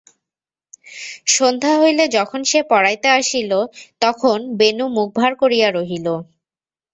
[1.27, 3.51] সন্ধ্যা হইলে যখন সে পড়াইতে আসিল
[4.01, 6.07] তখন বেণু মুখ ভার করিয়া রহিল।